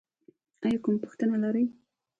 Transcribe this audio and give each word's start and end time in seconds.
ایا 0.65 0.77
کومه 0.83 0.99
پوښتنه 1.03 1.35
لرئ؟ 1.43 1.65